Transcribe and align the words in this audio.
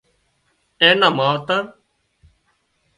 اين 0.81 0.95
نان 1.01 1.13
ماوتر 1.17 1.63